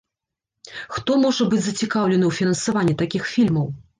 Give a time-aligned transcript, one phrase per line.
[0.93, 3.71] Хто можа быць зацікаўлены ў фінансаванні такіх фільмаў?